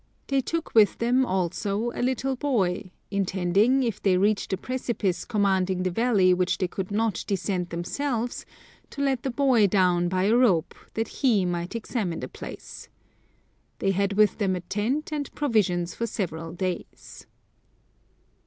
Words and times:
They 0.29 0.41
took 0.41 0.73
with 0.73 0.97
them, 0.97 1.27
also, 1.27 1.91
a 1.91 2.01
little 2.01 2.35
boy, 2.35 2.89
intending, 3.11 3.83
if 3.83 4.01
they 4.01 4.17
reached 4.17 4.51
a 4.51 4.57
precipice 4.57 5.25
commanding 5.25 5.83
the 5.83 5.91
valley 5.91 6.33
which 6.33 6.57
they 6.57 6.67
could 6.67 6.89
not 6.89 7.23
de 7.27 7.35
scend 7.37 7.69
themselves, 7.69 8.43
to 8.89 9.01
let 9.03 9.21
the 9.21 9.29
boy 9.29 9.67
down 9.67 10.09
by 10.09 10.23
a 10.23 10.35
rope, 10.35 10.73
that 10.95 11.19
he 11.21 11.45
might 11.45 11.75
examine 11.75 12.19
the 12.19 12.27
place. 12.27 12.89
They 13.77 13.91
had 13.91 14.13
with 14.13 14.39
them 14.39 14.55
a 14.55 14.61
tent, 14.61 15.13
and 15.13 15.31
provisions 15.35 15.93
for 15.93 16.07
several 16.07 16.51
days. 16.53 17.27